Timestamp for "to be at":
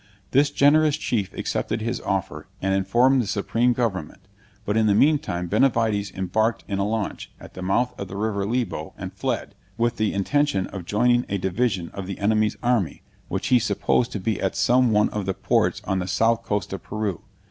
14.13-14.55